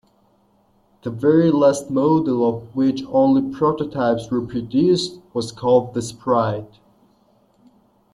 [1.03, 6.79] The very last model, of which only prototypes were produced, was called the Sprite.